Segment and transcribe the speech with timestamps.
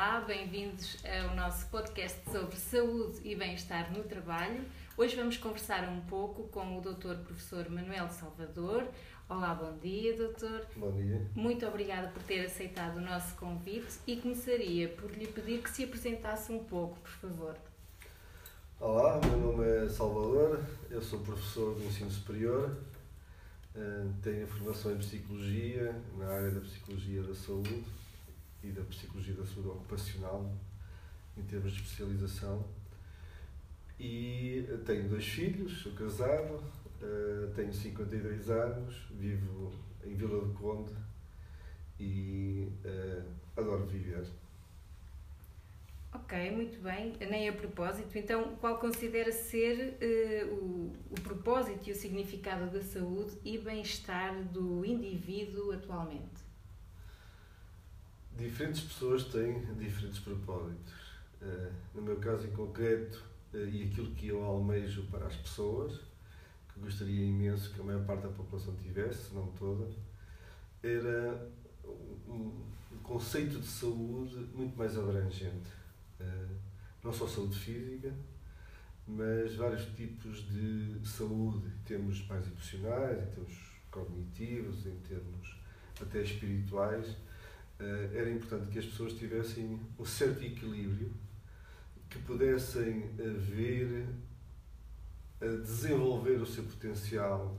[0.00, 4.64] Olá, bem-vindos ao nosso podcast sobre saúde e bem-estar no trabalho.
[4.96, 7.16] Hoje vamos conversar um pouco com o Dr.
[7.24, 8.86] Professor Manuel Salvador.
[9.28, 10.64] Olá, bom dia, doutor.
[10.76, 11.26] Bom dia.
[11.34, 15.82] Muito obrigada por ter aceitado o nosso convite e começaria por lhe pedir que se
[15.82, 17.56] apresentasse um pouco, por favor.
[18.78, 22.78] Olá, meu nome é Salvador, eu sou professor de ensino superior,
[23.74, 27.84] eh, tenho formação em psicologia, na área da psicologia da saúde
[28.62, 30.52] e da psicologia da saúde ocupacional,
[31.36, 32.64] em termos de especialização.
[33.98, 36.62] E tenho dois filhos, sou casado,
[37.02, 39.72] eh, tenho 52 anos, vivo
[40.04, 40.92] em Vila do Conde
[41.98, 43.22] e eh,
[43.56, 44.26] adoro viver.
[46.12, 47.14] Ok, muito bem.
[47.28, 52.80] Nem a propósito, então, qual considera ser uh, o, o propósito e o significado da
[52.80, 56.47] saúde e bem-estar do indivíduo atualmente?
[58.38, 60.94] Diferentes pessoas têm diferentes propósitos.
[61.42, 66.00] Uh, no meu caso em concreto, uh, e aquilo que eu almejo para as pessoas,
[66.72, 69.88] que gostaria imenso que a maior parte da população tivesse, se não toda,
[70.82, 71.48] era
[72.28, 75.78] um, um conceito de saúde muito mais abrangente
[76.20, 76.46] eh,
[77.02, 78.12] não só saúde física,
[79.06, 83.58] mas vários tipos de saúde, em termos mais emocionais, em termos
[83.90, 85.56] cognitivos, em termos
[86.00, 87.16] até espirituais.
[87.80, 91.12] Eh, era importante que as pessoas tivessem um certo equilíbrio,
[92.08, 94.06] que pudessem eh, ver,
[95.40, 97.56] desenvolver o seu potencial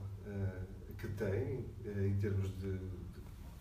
[0.98, 1.64] que têm,
[2.06, 3.20] em termos de, de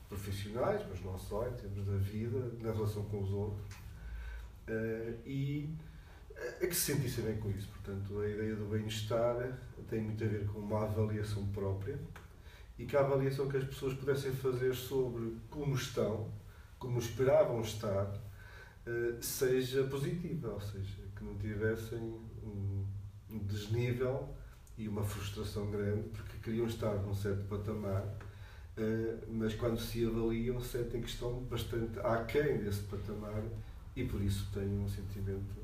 [0.10, 3.78] profissionais, mas não só, em termos da vida, na relação com os outros
[5.26, 5.74] e
[6.62, 7.68] a que se sentissem bem com isso.
[7.70, 9.58] Portanto, a ideia do bem-estar
[9.90, 11.98] tem muito a ver com uma avaliação própria
[12.78, 16.32] e que a avaliação que as pessoas pudessem fazer sobre como estão,
[16.80, 22.86] como esperavam estar, uh, seja positiva, ou seja, que não tivessem um,
[23.44, 24.34] desnível
[24.78, 30.60] e uma frustração grande porque queriam estar num certo patamar, uh, mas quando se avaliam
[30.62, 33.44] sentem que estão bastante aquém desse patamar
[33.96, 35.60] e por isso tenho um sentimento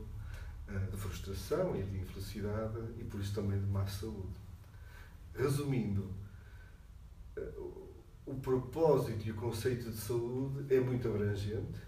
[0.69, 4.35] uh, de frustração e de infelicidade e por isso também de má saúde.
[5.33, 6.13] Resumindo,
[8.25, 11.79] o propósito e o conceito de saúde é muito abrangente.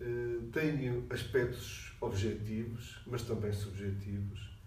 [0.00, 4.58] Uh, tenho aspectos objetivos, mas também subjetivos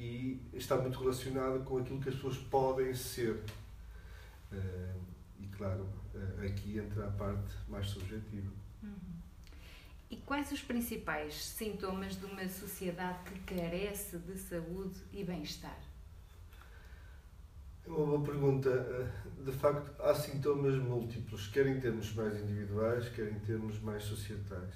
[0.00, 3.44] e está muito relacionado com aquilo que as pessoas podem ser.
[5.38, 5.86] e claro,
[6.42, 8.50] aqui entra a parte mais subjetiva.
[8.82, 9.20] Uhum.
[10.10, 15.78] E quais os principais sintomas de uma sociedade que carece de saúde e bem-estar?
[17.86, 19.12] É uma boa pergunta.
[19.44, 24.74] De facto, há sintomas múltiplos, quer em termos mais individuais, quer em termos mais societais.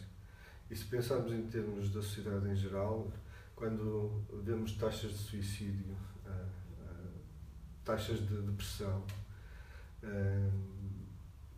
[0.71, 3.13] E se pensarmos em termos da sociedade em geral,
[3.55, 7.11] quando vemos taxas de suicídio, eh, eh,
[7.85, 9.05] taxas de depressão,
[10.03, 10.51] eh,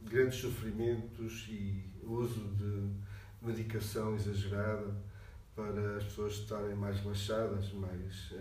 [0.03, 2.93] grandes sofrimentos e uso de
[3.41, 4.95] medicação exagerada
[5.55, 8.35] para as pessoas estarem mais relaxadas, mais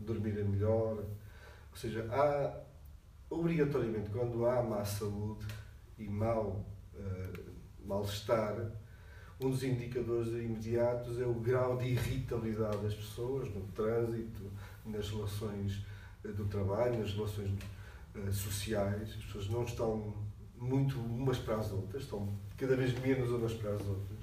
[0.00, 1.04] dormirem melhor.
[1.76, 2.58] Ou seja, há
[3.28, 5.46] obrigatoriamente quando há má saúde
[5.98, 6.64] e mau
[6.94, 8.72] uh, mal-estar,
[9.38, 14.50] um dos indicadores imediatos é o grau de irritabilidade das pessoas no trânsito,
[14.86, 15.84] nas relações
[16.24, 17.50] uh, do trabalho, nas relações
[18.14, 19.10] uh, sociais.
[19.10, 20.14] As pessoas não estão
[20.58, 22.26] muito umas para as outras, estão
[22.56, 24.15] cada vez menos umas para as outras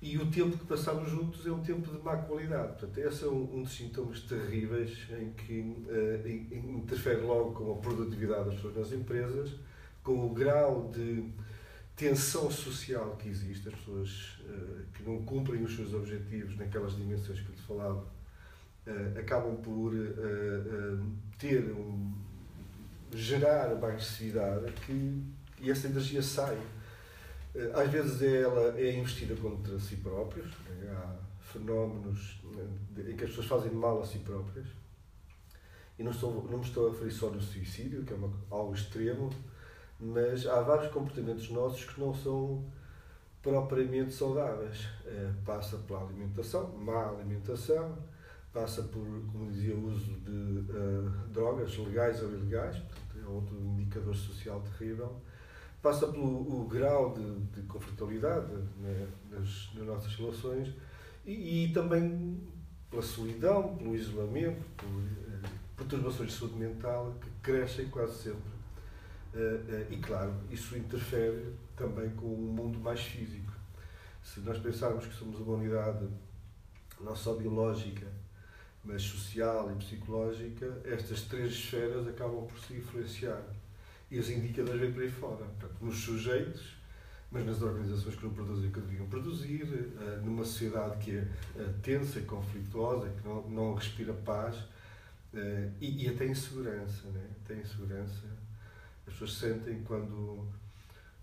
[0.00, 2.78] e o tempo que passamos juntos é um tempo de má qualidade.
[2.78, 7.76] Portanto, esse é um, um dos sintomas terríveis em que uh, interfere logo com a
[7.76, 9.56] produtividade das pessoas nas empresas,
[10.02, 11.24] com o grau de
[11.96, 17.40] tensão social que existe, as pessoas uh, que não cumprem os seus objetivos naquelas dimensões
[17.40, 18.06] que eu te falava,
[18.86, 19.92] uh, acabam por
[21.38, 22.14] ter um,
[23.12, 25.24] gerar uma agressividade que,
[25.60, 26.56] e essa energia sai
[27.74, 30.90] às vezes ela é investida contra si próprios, né?
[30.90, 34.66] há fenómenos né, em que as pessoas fazem mal a si próprias.
[35.98, 38.72] E não, estou, não me estou a referir só no suicídio, que é uma, algo
[38.72, 39.30] extremo,
[39.98, 42.64] mas há vários comportamentos nossos que não são
[43.42, 44.86] propriamente saudáveis.
[45.44, 47.98] Passa pela alimentação, má alimentação,
[48.52, 53.56] passa por, como dizia, o uso de uh, drogas legais ou ilegais, portanto, é outro
[53.56, 55.20] indicador social terrível
[55.82, 60.74] passa pelo grau de, de confortabilidade né, nas, nas, nossas relações
[61.24, 62.40] e, e, também
[62.90, 68.58] pela solidão, pelo isolamento, por uh, perturbações de saúde mental que crescem quase sempre.
[69.34, 73.52] Uh, uh, e claro, isso interfere também com o mundo mais físico.
[74.22, 76.08] Se nós pensarmos que somos uma unidade
[77.00, 78.06] não só biológica,
[78.84, 83.42] mas social e psicológica, estas três esferas acabam por se influenciar.
[84.10, 85.44] E os indicadores vêm para aí fora.
[85.44, 86.76] Portanto, nos sujeitos,
[87.30, 89.68] mas nas organizações que não produzem o que deviam produzir,
[90.00, 94.56] eh, numa sociedade que é eh, tensa e conflituosa, que não, não respira paz,
[95.34, 97.06] eh, e, e até insegurança.
[97.08, 97.28] Né?
[97.44, 98.24] Até insegurança.
[99.06, 100.48] As pessoas sentem quando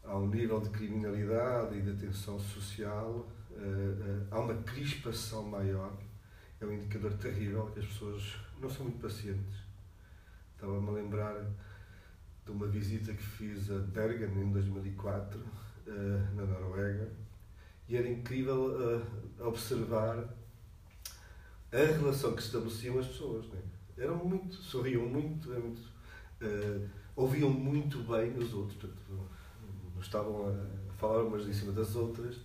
[0.04, 3.28] há um nível de criminalidade e de tensão social,
[4.30, 5.96] há uma crispação maior.
[6.60, 9.56] É um indicador terrível que as pessoas não são muito pacientes.
[10.56, 11.36] Estava-me a lembrar
[12.46, 15.40] de uma visita que fiz a Bergen em 2004
[15.88, 15.92] eh,
[16.36, 17.10] na Noruega,
[17.88, 20.18] e era incrível uh, observar
[21.72, 23.46] a relação que estabeleciam as pessoas.
[23.50, 23.60] Né?
[23.98, 25.82] Eram muito, sorriam muito, muito
[26.42, 29.30] uh, ouviam muito bem os outros, portanto,
[30.02, 32.38] estavam a falar umas em cima das outras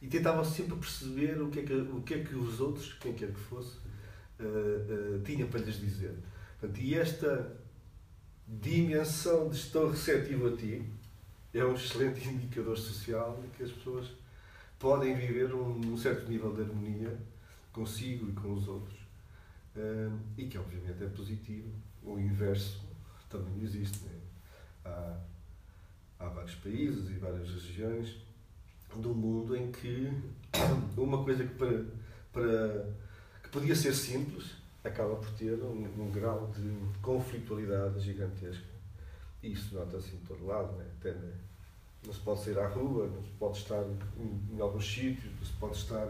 [0.00, 3.14] e tentavam sempre perceber o que é que, o que, é que os outros, quem
[3.14, 3.78] quer que fosse,
[4.40, 6.14] uh, tinham para lhes dizer.
[6.60, 7.61] Portanto, e esta
[8.60, 10.84] dimensão de estou receptivo a ti,
[11.54, 14.08] é um excelente indicador social de que as pessoas
[14.78, 17.18] podem viver um, um certo nível de harmonia
[17.72, 19.00] consigo e com os outros.
[19.74, 21.70] Um, e que obviamente é positivo.
[22.02, 22.82] O inverso
[23.30, 24.04] também existe.
[24.04, 24.12] Né?
[24.84, 25.18] Há,
[26.18, 28.16] há vários países e várias regiões
[28.96, 30.12] do mundo em que
[30.96, 31.84] uma coisa que, para,
[32.30, 32.86] para,
[33.42, 38.72] que podia ser simples acaba por ter um, um grau de conflitualidade gigantesca.
[39.42, 40.86] E isso nota-se em todo lado, né?
[40.98, 41.32] Até, né?
[42.04, 43.82] não se pode sair à rua, não se pode estar
[44.16, 46.08] em, em alguns sítios, não se pode estar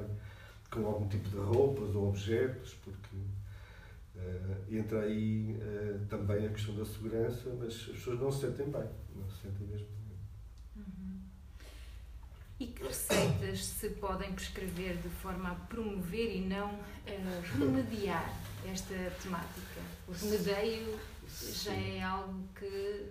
[0.71, 6.75] com algum tipo de roupas ou objetos, porque uh, entra aí uh, também a questão
[6.75, 10.19] da segurança, mas as pessoas não se sentem bem, não se sentem mesmo bem.
[10.77, 11.21] Uhum.
[12.59, 18.35] E que receitas se podem prescrever de forma a promover e não uh, remediar
[18.67, 19.81] esta temática?
[20.09, 20.99] O remedeio
[21.29, 23.07] já é algo que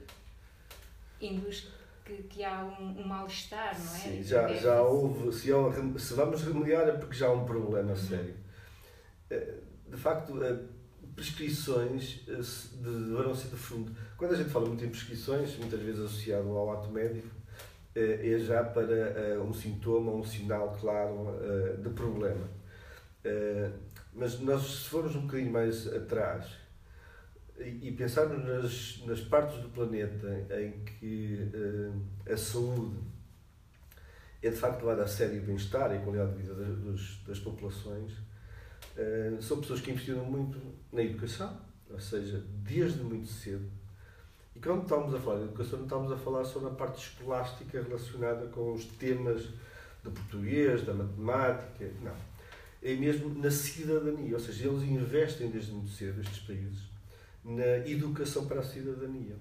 [1.21, 1.67] induz
[2.05, 3.99] que, que há um, um mal-estar, não é?
[3.99, 5.31] Sim, já, já houve.
[5.31, 5.51] Se,
[5.99, 7.95] se vamos remediar é porque já há um problema uhum.
[7.95, 8.35] sério.
[9.29, 9.53] Eh,
[9.87, 10.57] de facto, eh,
[11.15, 12.39] prescrições eh,
[12.81, 13.95] deverão ser de fundo.
[14.17, 17.29] Quando a gente fala muito em prescrições, muitas vezes associado ao ato médico,
[17.93, 21.37] é já para um sintoma, um sinal claro
[21.77, 22.47] de problema.
[24.13, 26.61] Mas nós, se formos um bocadinho mais atrás,
[27.65, 32.97] e pensarmos nas, nas partes do planeta em que uh, a saúde
[34.41, 37.39] é de facto levada a sério o bem-estar e a qualidade de vida das, das
[37.39, 40.59] populações, uh, são pessoas que investiram muito
[40.91, 41.59] na educação,
[41.89, 43.69] ou seja, desde muito cedo.
[44.55, 47.81] E quando estamos a falar de educação, não estamos a falar só na parte escolástica
[47.81, 49.47] relacionada com os temas
[50.03, 52.30] do português, da matemática, não.
[52.81, 56.79] É mesmo na cidadania, ou seja, eles investem desde muito cedo, estes países,
[57.43, 59.35] na educação para a cidadania.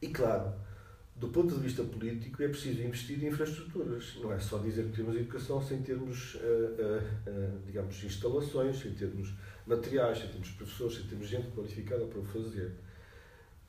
[0.00, 0.52] E claro,
[1.22, 4.16] do ponto de vista político, é preciso investir em infraestruturas.
[4.20, 8.92] Não é só dizer que temos educação sem termos, uh, uh, uh, digamos, instalações, sem
[8.92, 9.32] termos
[9.66, 12.72] materiais, sem termos professores, sem termos gente qualificada para o fazer.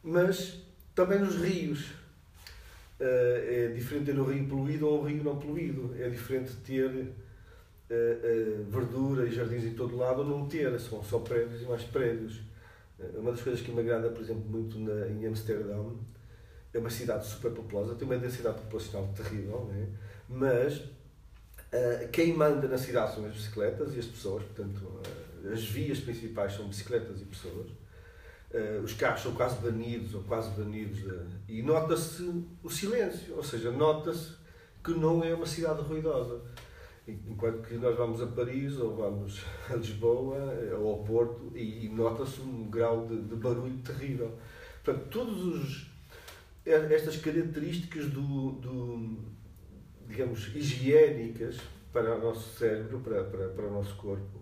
[0.02, 0.64] Mas
[0.96, 1.92] também nos rios.
[3.00, 5.94] é diferente ter um rio poluído ou um rio não poluído.
[6.00, 7.14] É diferente ter
[8.69, 10.80] verdura e jardins em todo lado ou não ter.
[10.80, 12.42] São só prédios e mais prédios.
[13.16, 15.97] Uma das coisas que me agrada, por exemplo, muito na, em Amsterdão,
[16.73, 19.87] é uma cidade super populosa, tem uma densidade populacional terrível, né?
[20.28, 25.63] mas uh, quem manda na cidade são as bicicletas e as pessoas, portanto, uh, as
[25.63, 27.69] vias principais são bicicletas e pessoas.
[28.52, 30.99] Uh, os carros são quase banidos ou quase banidos
[31.47, 32.23] e nota-se
[32.63, 34.31] o silêncio, ou seja, nota-se
[34.83, 36.42] que não é uma cidade ruidosa.
[37.06, 41.86] Enquanto que nós vamos a Paris ou vamos a Lisboa eh, ou ao Porto e,
[41.86, 44.31] e nota-se um grau de, de, barulho terrível.
[44.81, 45.86] Portanto, todas
[46.66, 49.18] estas características do, do,
[50.07, 51.57] digamos, higiênicas
[51.92, 54.40] para o nosso cérebro, para, para, para o nosso corpo,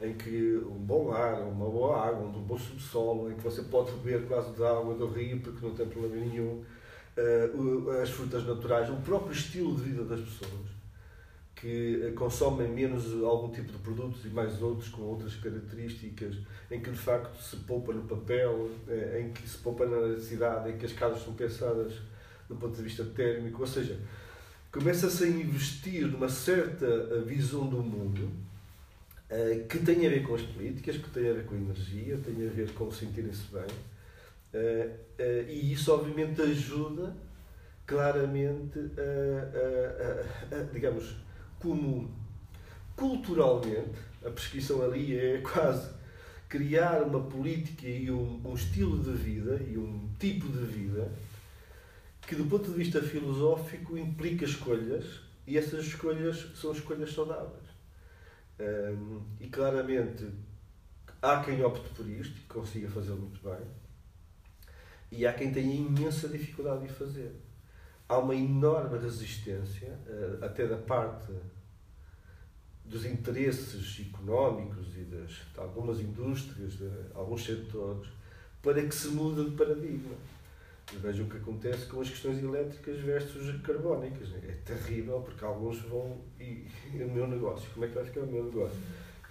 [0.00, 3.92] em que um bom ar, uma boa água, um bom subsolo, em que você pode
[3.98, 6.64] beber quase da água do rio porque não tem problema nenhum,
[7.18, 10.77] uh, as frutas naturais, o próprio estilo de vida das pessoas
[11.60, 16.36] que eh, consomem menos algum tipo de produtos e mais outros com outras características,
[16.70, 20.70] em que de facto se poupa no papel, eh, em que se poupa na eletricidade,
[20.70, 21.94] em que as casas são pensadas
[22.48, 23.98] do ponto de vista térmico, ou seja,
[24.72, 28.30] começa-se a investir numa certa eh, visão do mundo
[29.68, 32.34] que tem a ver com as políticas, que tem a ver com a energia, tem
[32.46, 33.66] a ver com sentirem-se bem,
[35.46, 37.14] e isso obviamente ajuda
[37.86, 41.14] claramente a, a, a, a digamos,
[41.60, 42.10] como
[42.96, 45.90] culturalmente a prescrição ali é quase
[46.48, 51.12] criar uma política e um, um estilo de vida e um tipo de vida
[52.22, 55.04] que, do ponto de vista filosófico, implica escolhas
[55.46, 57.68] e essas escolhas são escolhas saudáveis.
[58.60, 60.28] Um, e claramente
[61.22, 63.66] há quem opte por isto e consiga fazê-lo muito bem,
[65.10, 67.34] e há quem tenha imensa dificuldade de fazer.
[68.08, 71.32] Há uma enorme resistência, uh, até da parte
[72.84, 78.08] dos interesses económicos e das, de algumas indústrias, de alguns setores,
[78.62, 80.16] para que se mude de paradigma.
[80.90, 84.32] Veja o que acontece com as questões elétricas versus carbónicas.
[84.42, 88.20] É terrível porque alguns vão e, e o meu negócio, como é que vai ficar
[88.20, 88.78] o meu negócio?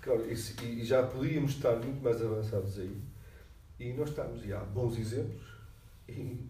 [0.03, 3.01] Claro, e, e já podíamos estar muito mais avançados aí
[3.79, 4.45] e nós estamos.
[4.45, 5.41] E há bons exemplos
[6.07, 6.47] e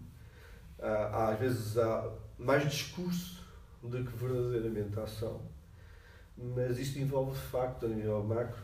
[0.79, 3.45] há, às vezes há mais discurso
[3.81, 5.41] do que verdadeiramente ação
[6.37, 8.61] mas isto envolve de facto, a nível macro,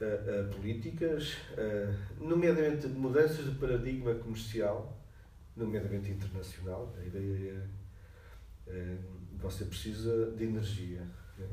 [0.00, 4.96] uh, uh, políticas, uh, nomeadamente mudanças de paradigma comercial,
[5.56, 6.94] nomeadamente internacional.
[6.96, 7.68] A ideia
[8.68, 8.96] é
[9.34, 11.00] você precisa de energia.
[11.36, 11.46] Né?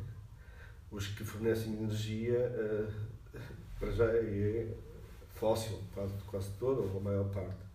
[0.92, 2.52] Os que fornecem energia,
[3.80, 4.68] para já é
[5.34, 7.66] fóssil, quase, quase toda, ou a maior parte.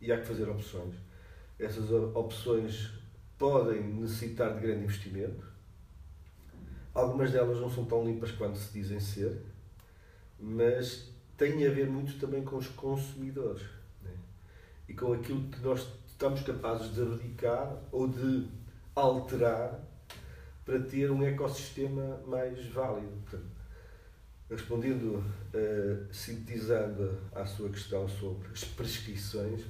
[0.00, 0.94] E há que fazer opções.
[1.58, 2.90] Essas opções
[3.38, 5.56] podem necessitar de grande investimento,
[6.96, 9.38] Algumas delas não são tão limpas quanto se dizem ser,
[10.40, 13.60] mas têm a ver muito também com os consumidores
[14.02, 14.12] né?
[14.88, 18.48] e com aquilo que nós estamos capazes de abdicar ou de
[18.94, 19.78] alterar
[20.64, 23.12] para ter um ecossistema mais válido.
[23.24, 23.50] Portanto,
[24.48, 25.22] respondendo,
[25.52, 29.66] uh, sintetizando à sua questão sobre as prescrições,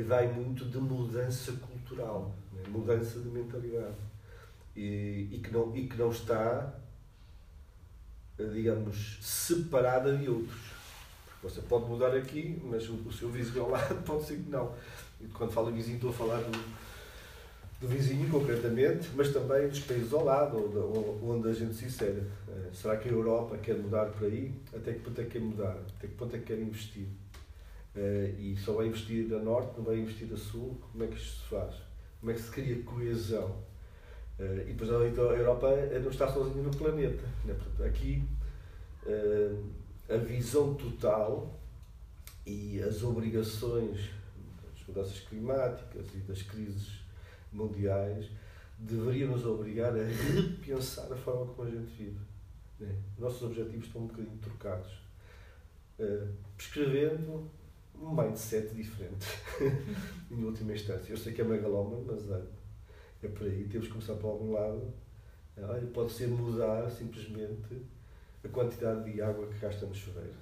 [0.00, 2.62] vai muito de mudança cultural, né?
[2.68, 3.96] mudança de mentalidade
[4.74, 6.72] e, e, que, não, e que não está,
[8.38, 10.72] digamos, separada de outros.
[11.26, 14.48] Porque você pode mudar aqui, mas o, o seu vizinho ao lado pode ser que
[14.48, 14.74] não.
[15.20, 16.58] E quando falo vizinho, estou a falar do,
[17.80, 22.22] do vizinho concretamente, mas também dos países ao lado, onde a gente se insere.
[22.48, 24.54] Eh, será que a Europa quer mudar por aí?
[24.74, 25.76] Até que ponto é que quer mudar?
[25.96, 27.06] Até que ponto é que quer investir?
[27.94, 30.80] Eh, e só vai investir a norte, não vai investir a sul?
[30.92, 31.74] Como é que isto se faz?
[32.20, 33.50] Como é que se cria coesão?
[34.38, 35.68] Uh, e depois a Europa
[36.02, 37.22] não está sozinha no planeta.
[37.44, 37.54] Né?
[37.54, 38.24] Portanto, aqui
[39.06, 39.64] uh,
[40.08, 41.60] a visão total
[42.46, 44.10] e as obrigações
[44.62, 47.02] das mudanças climáticas e das crises
[47.52, 48.30] mundiais
[48.78, 52.18] deveriam nos obrigar a repensar a forma como a gente vive.
[52.80, 52.96] Né?
[53.18, 54.90] Nossos objetivos estão um bocadinho trocados.
[55.98, 57.50] Uh, prescrevendo
[58.02, 59.26] um mindset diferente,
[60.30, 61.12] em última instância.
[61.12, 62.42] Eu sei que é megalómano, mas é
[63.22, 64.92] é por aí, temos que começar por algum lado.
[65.94, 67.82] Pode ser mudar simplesmente
[68.44, 70.34] a quantidade de água que gasta no chuveiro.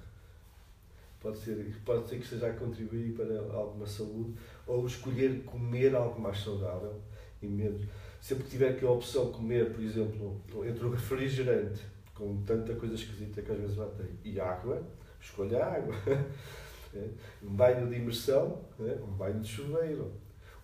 [1.19, 4.33] Pode ser, pode ser que esteja a contribuir para alguma saúde
[4.65, 6.99] ou escolher comer algo mais saudável
[7.41, 7.85] e menos.
[8.19, 11.81] Sempre que tiver que a opção comer, por exemplo, entre o refrigerante,
[12.15, 14.81] com tanta coisa esquisita que às vezes batei, e água,
[15.19, 15.95] escolha a água.
[16.93, 17.07] É.
[17.43, 19.01] Um banho de imersão, é.
[19.01, 20.11] um banho de chuveiro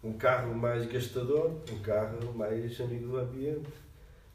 [0.04, 3.70] um carro mais gastador, um carro mais amigo do ambiente.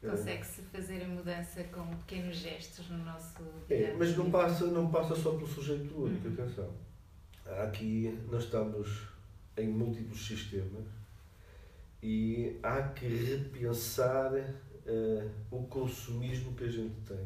[0.01, 4.91] Consegue-se fazer a mudança com pequenos gestos no nosso dia é, Mas não passa, não
[4.91, 6.33] passa só pelo sujeito único, uhum.
[6.33, 6.69] atenção.
[7.63, 9.07] Aqui nós estamos
[9.55, 10.85] em múltiplos sistemas
[12.01, 17.25] e há que repensar uh, o consumismo que a gente tem.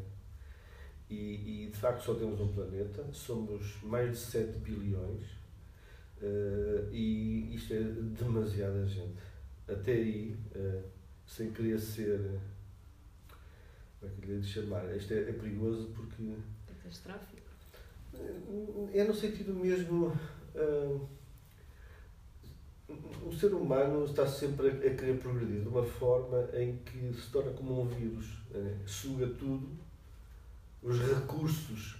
[1.10, 5.38] E, e de facto só temos um planeta, somos mais de 7 bilhões
[6.20, 9.22] Uh, e isto é demasiada gente.
[9.68, 10.82] Até aí, uh,
[11.26, 12.40] sem querer ser.
[14.00, 14.84] Como é que lhe de chamar?
[14.96, 16.34] Isto é, é perigoso porque.
[16.66, 17.48] Catastrófico?
[18.92, 20.06] É no sentido mesmo.
[20.54, 21.08] Uh,
[23.24, 27.30] o ser humano está sempre a, a, querer progredir de uma forma em que se
[27.30, 28.38] torna como um vírus.
[28.50, 28.78] Né?
[28.86, 29.68] Suga tudo,
[30.82, 31.96] os recursos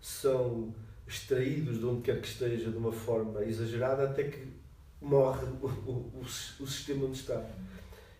[0.00, 0.74] são
[1.06, 4.46] extraídos de onde quer que esteja de uma forma exagerada até que
[5.00, 6.22] morre o, o,
[6.60, 7.44] o, sistema onde está.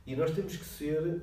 [0.06, 1.22] E nós temos que ser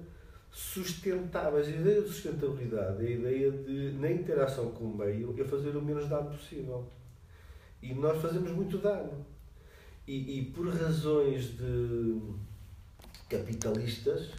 [0.52, 1.68] sustentáveis.
[1.68, 5.76] A ideia de sustentabilidade é a ideia de, na interação com o meio, eu fazer
[5.76, 6.88] o menos dano possível.
[7.82, 9.26] E nós fazemos muito dano.
[10.08, 12.22] E, e por razões de
[13.30, 14.30] capitalistas,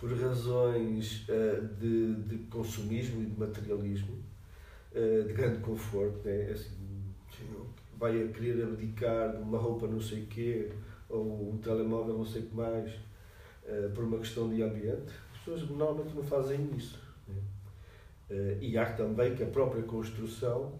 [0.00, 4.18] por razões uh, de, de consumismo e de materialismo,
[4.92, 6.50] eh, de grande conforto, né?
[6.50, 7.14] assim,
[7.96, 10.72] vai a querer abdicar de uma roupa não sei quê,
[11.08, 12.90] ou um telemóvel não sei o que mais,
[13.64, 15.12] uh, por uma questão de ambiente.
[15.34, 16.98] pessoas normalmente não fazem isso.
[17.28, 17.34] Né?
[18.30, 20.72] Uh, e há também que a própria construção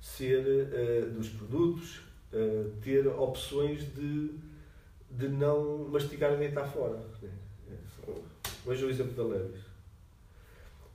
[0.00, 1.98] ser uh, dos produtos,
[2.32, 4.30] uh, ter opções de,
[5.10, 6.96] de não mastigar deitar fora.
[7.20, 7.30] Né?
[8.66, 9.60] Veja o exemplo da Levis.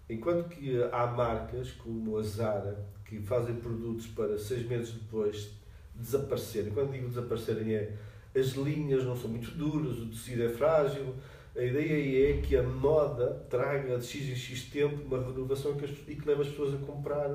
[0.09, 5.51] Enquanto que há marcas como a Zara que fazem produtos para seis meses depois
[5.95, 6.71] desaparecerem.
[6.73, 7.93] Quando digo desaparecerem é
[8.35, 11.15] as linhas não são muito duras, o tecido é frágil.
[11.55, 15.75] A ideia é que a moda traga de X em X tempo uma renovação
[16.07, 17.29] e que leve as pessoas a comprar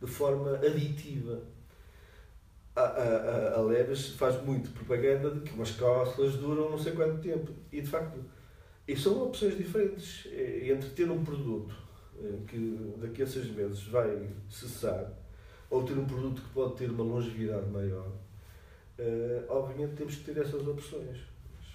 [0.00, 1.40] de forma aditiva.
[2.74, 7.22] A, a, a Leves faz muito propaganda de que umas calças duram não sei quanto
[7.22, 7.50] tempo.
[7.72, 8.18] E de facto,
[8.86, 11.74] e são opções diferentes é, entre ter um produto
[12.22, 15.12] é, que daqui a seis meses vai cessar
[15.68, 18.10] ou ter um produto que pode ter uma longevidade maior
[18.98, 21.18] Uh, obviamente temos que ter essas opções.
[21.54, 21.66] Mas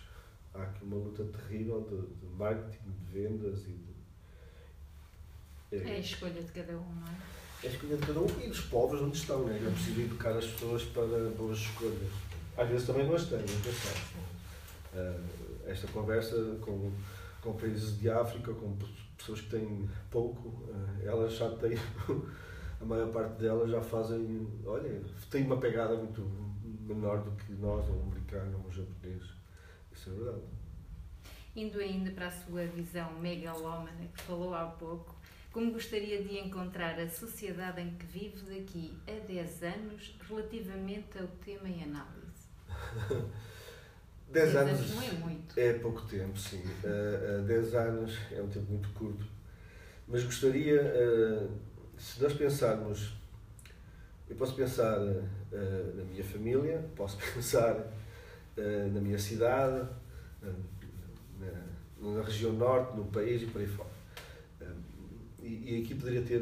[0.56, 3.91] há aqui uma luta terrível de, de marketing, de vendas e de.
[5.72, 7.15] É, é a escolha de cada um, não é?
[7.63, 9.58] É a escolha de cada um e dos povos onde estão, não é?
[9.58, 11.06] É preciso educar as pessoas para
[11.38, 12.12] boas escolhas.
[12.58, 13.94] Às vezes também não as têm, atenção.
[14.94, 15.24] Uh,
[15.72, 16.92] esta conversa com,
[17.42, 18.78] com países de África, com
[19.18, 21.78] pessoas que têm pouco, uh, elas já têm,
[22.82, 26.22] a maior parte delas já fazem, olha, têm uma pegada muito,
[26.82, 29.24] menor do que nós, ou um americano, ou um japonês.
[29.92, 30.42] Isso é verdade.
[31.56, 35.16] Indo ainda para a sua visão megalómana, que falou há pouco,
[35.51, 41.28] como gostaria de encontrar a sociedade em que vive daqui a 10 anos relativamente ao
[41.28, 42.48] tema em análise?
[44.31, 45.59] 10 anos, anos, não é muito.
[45.59, 46.63] É pouco tempo, sim.
[46.83, 49.25] Uh, uh, 10 anos é um tempo muito curto.
[50.07, 51.50] Mas gostaria, uh,
[51.97, 53.13] se nós pensarmos
[54.31, 59.85] eu posso pensar uh, na minha família, posso pensar uh, na minha cidade,
[61.38, 61.47] na,
[62.00, 63.89] na, região norte, no país e por aí fora.
[65.44, 66.39] E, e, aqui poderia ter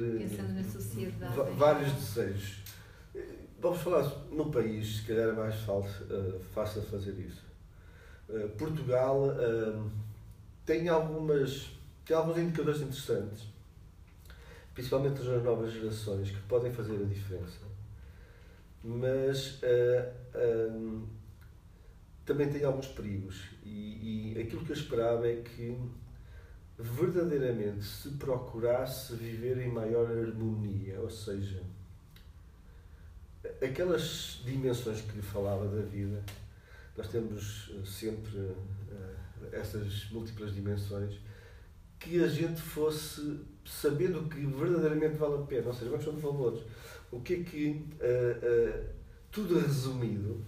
[0.70, 2.64] sociedade, vários desejos.
[3.60, 5.56] Vamos falar no país, se calhar é mais
[6.54, 7.49] fácil fazer isso.
[8.58, 9.24] Portugal
[10.66, 11.72] tem algumas
[12.06, 13.48] tem alguns indicadores interessantes,
[14.74, 17.70] principalmente das novas gerações, que podem fazer a diferença
[18.84, 20.70] mas uh, eh,
[22.26, 23.44] também tem alguns perigos.
[23.64, 25.78] E, e, aquilo que eu esperava é que
[26.78, 31.62] verdadeiramente se procurasse viver em maior harmonia, ou seja,
[33.62, 36.24] aquelas dimensões que lhe falava da vida,
[37.00, 39.16] nós temos eh, sempre uh,
[39.54, 41.18] essas múltiplas dimensões,
[41.98, 46.22] que a gente fosse sabendo que verdadeiramente vale a pena, ou seja, uma questão de
[46.22, 46.62] valores
[47.12, 48.90] o que é que, uh,
[49.32, 50.46] tudo resumido,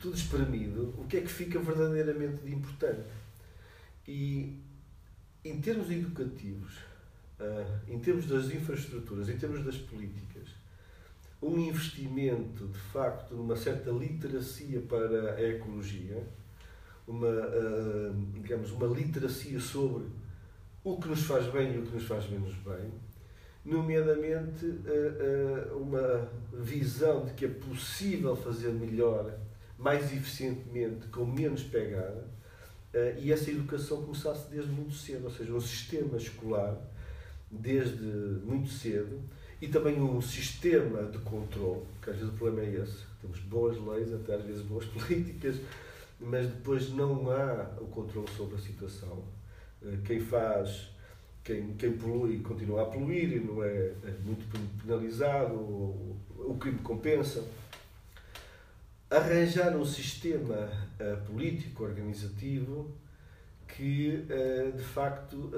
[0.00, 3.08] tudo espremido, o que é que fica verdadeiramente de importante?
[4.08, 4.58] E
[5.44, 6.78] em termos educativos,
[7.86, 10.48] em termos das infraestruturas, em termos das políticas,
[11.42, 16.26] um investimento de facto numa certa literacia para a ecologia,
[17.06, 17.30] uma,
[18.32, 20.06] digamos, uma literacia sobre
[20.82, 22.90] o que nos faz bem e o que nos faz menos bem,
[23.64, 29.36] nomeadamente eh, eh, uma visão de que é possível fazer melhor,
[29.76, 32.24] mais eficientemente, com menos pegada,
[33.18, 36.78] e essa educação começasse desde muito cedo, ou seja, um sistema escolar
[37.50, 38.02] desde
[38.44, 39.20] muito cedo
[39.60, 43.04] e também um sistema de controle, que às vezes o problema é esse.
[43.20, 45.56] Temos boas leis, até às vezes boas políticas,
[46.20, 49.24] mas depois não há o controle sobre a situação.
[50.04, 50.88] Quem faz
[51.46, 54.44] quem, quem polui continua a poluir e não é, é muito
[54.84, 57.44] penalizado, o, o crime compensa.
[59.08, 60.68] Arranjar um sistema
[61.00, 62.90] uh, político, organizativo,
[63.68, 65.52] que uh, de facto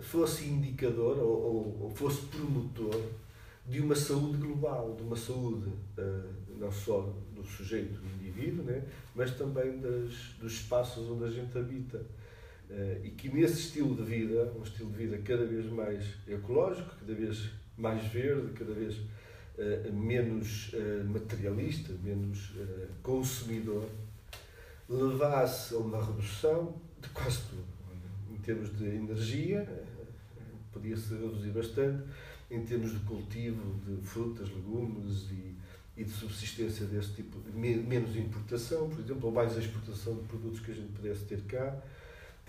[0.00, 3.00] fosse indicador ou, fosse promotor
[3.68, 5.70] de uma saúde global, de uma saúde
[6.58, 8.82] não só do sujeito, do indivíduo, né,
[9.14, 12.04] mas também das, dos espaços onde a gente habita
[12.70, 16.96] Uh, e que nesse estilo de vida, um estilo de vida cada vez mais ecológico,
[17.00, 22.52] cada vez mais verde, cada vez uh, menos uh, materialista, menos
[23.02, 23.88] consumidor,
[24.86, 27.64] levasse a uma redução de quase tudo.
[28.30, 29.66] Em termos de energia,
[30.70, 32.02] podia-se reduzir bastante,
[32.50, 35.54] em termos de cultivo de frutas, legumes e,
[35.96, 40.70] e de subsistência desse tipo, menos importação, por exemplo, ou mais exportação de produtos que
[40.70, 41.76] a gente pudesse ter cá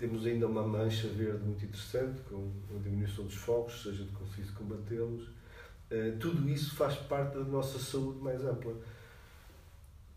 [0.00, 4.10] temos ainda uma mancha verde muito interessante, com a diminuição dos focos, se a gente
[4.12, 5.24] conseguisse combatê-los.
[5.24, 8.74] Uh, tudo isso faz parte da nossa saúde mais ampla.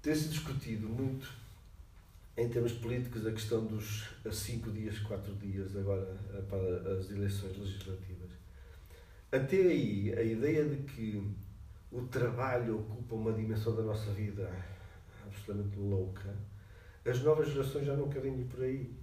[0.02, 1.30] Tem-se discutido muito
[2.38, 6.16] em termos políticos, a questão dos cinco dias, quatro dias agora
[6.50, 8.13] para as eleições legislativas.
[9.34, 11.36] Até aí, a ideia de que
[11.92, 14.48] o trabalho ocupa uma dimensão da nossa vida
[15.26, 16.36] absolutamente louca,
[17.04, 18.94] as novas gerações já não querem ir por aí.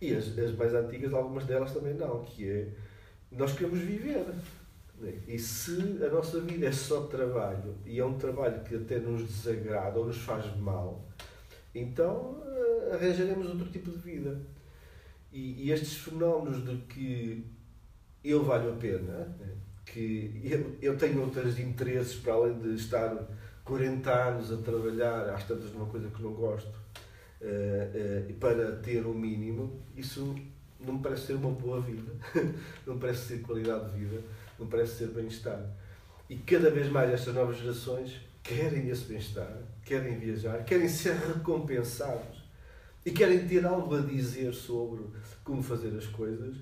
[0.00, 2.68] E as, as mais antigas, algumas delas também não, que é
[3.30, 4.26] nós queremos viver.
[5.28, 9.22] E se a nossa vida é só trabalho e é um trabalho que até nos
[9.22, 11.08] desagrada ou nos faz mal,
[11.72, 14.40] então uh, arranjaremos outro tipo de vida.
[15.30, 17.46] E, e, estes fenómenos de que
[18.24, 19.36] eu valho a pena?
[19.86, 23.16] Que eu, eu tenho outros interesses para além de estar
[23.64, 26.68] 40 anos a trabalhar, às tantas numa coisa que não gosto,
[27.40, 30.34] uh, uh, para ter o mínimo, isso
[30.78, 32.12] não me parece ser uma boa vida,
[32.86, 34.22] não me parece ser qualidade de vida,
[34.58, 35.64] não me parece ser bem-estar.
[36.28, 42.44] E cada vez mais estas novas gerações querem esse bem-estar, querem viajar, querem ser recompensados
[43.04, 45.04] e querem ter algo a dizer sobre
[45.42, 46.56] como fazer as coisas,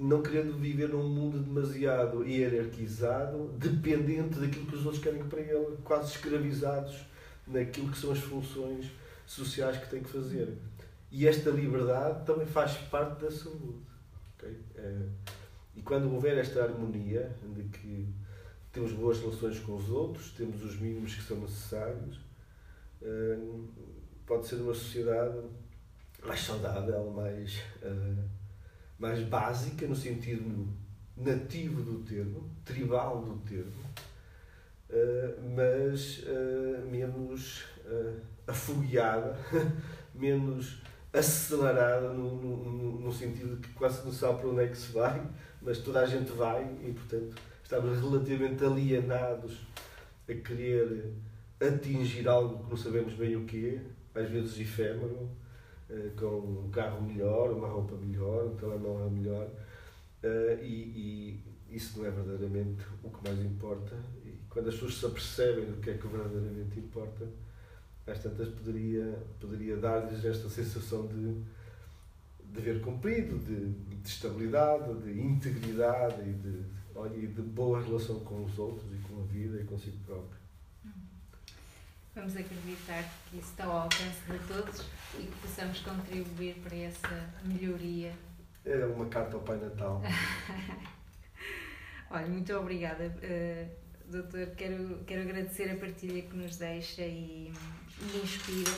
[0.00, 5.76] não querendo viver num mundo demasiado hierarquizado, dependente daquilo que os outros querem para ele,
[5.84, 7.04] quase escravizados
[7.46, 8.90] naquilo que são as funções
[9.26, 10.56] sociais que têm que fazer.
[11.10, 13.78] E esta liberdade também faz parte da saúde.
[14.36, 14.58] Okay?
[14.76, 14.98] É,
[15.76, 18.08] e quando houver esta harmonia de que
[18.72, 22.18] temos boas relações com os outros, temos os mínimos que são necessários,
[23.00, 23.68] hum,
[24.26, 25.38] pode ser uma sociedade
[26.24, 28.24] mais saudável, mais, hum,
[28.98, 30.68] mais básica, no sentido
[31.16, 33.72] nativo do termo, tribal do termo,
[34.90, 36.24] hum, mas
[36.90, 37.64] menos
[38.46, 39.36] afogueada,
[40.14, 44.92] menos acelerada no, no, no, sentido que quase não sabe para onde é que se
[44.92, 45.22] vai,
[45.62, 49.60] mas toda a gente vai e, portanto, estamos relativamente alienados
[50.28, 51.12] a querer
[51.60, 53.80] atingir algo que não sabemos bem o que
[54.14, 55.43] é, às vezes efêmero, eh,
[56.18, 59.48] com um carro melhor, uma roupa melhor, um telemóvel melhor,
[60.22, 63.94] eh, e, e isso não é verdadeiramente o que mais importa.
[64.24, 67.28] E quando as pessoas se apercebem do que é que verdadeiramente importa,
[68.06, 71.42] às tantas poderia, poderia dar-lhes esta sensação de
[72.44, 76.62] dever cumprido, de, de estabilidade, de integridade e de,
[76.94, 80.44] olha, de boa relação com os outros e com a vida e consigo próprio.
[82.14, 84.86] Vamos acreditar que isso está ao alcance de todos
[85.18, 88.12] e que possamos contribuir para essa melhoria.
[88.64, 90.00] É uma carta ao Pai Natal.
[92.10, 94.46] Olha, muito obrigada, uh, doutor.
[94.56, 97.52] Quero, quero agradecer a partilha que nos deixa e
[98.00, 98.70] me inspira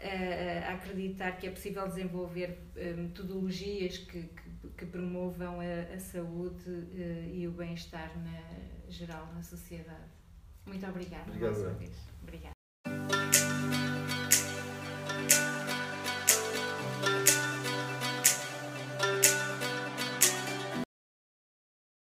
[0.00, 6.00] a, a acreditar que é possível desenvolver eh, metodologias que, que, que promovam a, a
[6.00, 8.10] saúde uh, e o bem-estar
[8.88, 10.08] geral na sociedade.
[10.66, 11.52] Muito obrigada Obrigado.
[11.52, 11.92] mais uma vez.
[12.22, 12.59] Obrigada.